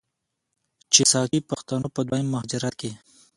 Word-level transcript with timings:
چې 0.93 1.01
ساکي 1.11 1.39
پښتنو 1.49 1.87
په 1.95 2.01
دویم 2.07 2.27
مهاجرت 2.33 2.73
کې، 2.81 2.91